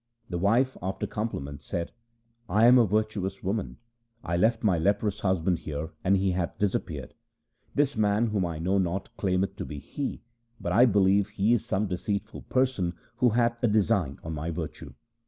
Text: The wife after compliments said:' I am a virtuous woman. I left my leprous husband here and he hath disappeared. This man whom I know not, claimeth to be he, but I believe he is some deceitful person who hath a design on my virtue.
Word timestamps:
The 0.31 0.39
wife 0.39 0.77
after 0.81 1.05
compliments 1.05 1.63
said:' 1.63 1.91
I 2.59 2.65
am 2.65 2.79
a 2.79 2.87
virtuous 2.87 3.43
woman. 3.43 3.77
I 4.23 4.35
left 4.35 4.63
my 4.63 4.79
leprous 4.79 5.19
husband 5.19 5.59
here 5.59 5.91
and 6.03 6.17
he 6.17 6.31
hath 6.31 6.57
disappeared. 6.57 7.13
This 7.75 7.95
man 7.95 8.29
whom 8.31 8.43
I 8.43 8.57
know 8.57 8.79
not, 8.79 9.15
claimeth 9.15 9.55
to 9.57 9.65
be 9.67 9.77
he, 9.77 10.23
but 10.59 10.71
I 10.71 10.87
believe 10.87 11.29
he 11.29 11.53
is 11.53 11.63
some 11.63 11.85
deceitful 11.85 12.41
person 12.49 12.93
who 13.17 13.29
hath 13.29 13.63
a 13.63 13.67
design 13.67 14.17
on 14.23 14.33
my 14.33 14.49
virtue. 14.49 14.95